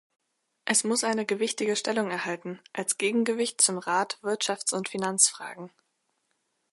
[0.65, 5.69] Es muss eine gewichtige Stellung erhalten, als Gegengewicht zum Rat Wirtschafts- und Finanzfragen.